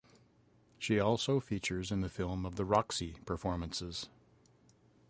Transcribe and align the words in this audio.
She 0.79 0.99
also 0.99 1.39
features 1.39 1.91
in 1.91 2.01
the 2.01 2.09
film 2.09 2.43
of 2.43 2.55
the 2.55 2.65
Roxy 2.65 3.17
performances. 3.27 4.09